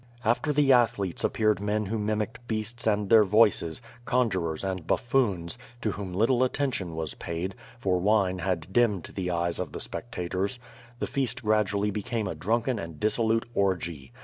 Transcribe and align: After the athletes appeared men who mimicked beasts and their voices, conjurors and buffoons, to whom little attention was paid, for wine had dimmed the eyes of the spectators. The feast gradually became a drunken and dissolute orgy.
After 0.25 0.51
the 0.51 0.73
athletes 0.73 1.23
appeared 1.23 1.59
men 1.61 1.85
who 1.85 1.99
mimicked 1.99 2.47
beasts 2.47 2.87
and 2.87 3.07
their 3.07 3.23
voices, 3.23 3.83
conjurors 4.03 4.63
and 4.63 4.87
buffoons, 4.87 5.59
to 5.81 5.91
whom 5.91 6.11
little 6.11 6.43
attention 6.43 6.95
was 6.95 7.13
paid, 7.13 7.53
for 7.77 7.99
wine 7.99 8.39
had 8.39 8.73
dimmed 8.73 9.11
the 9.13 9.29
eyes 9.29 9.59
of 9.59 9.73
the 9.73 9.79
spectators. 9.79 10.57
The 10.97 11.05
feast 11.05 11.43
gradually 11.43 11.91
became 11.91 12.27
a 12.27 12.33
drunken 12.33 12.79
and 12.79 12.99
dissolute 12.99 13.45
orgy. 13.53 14.11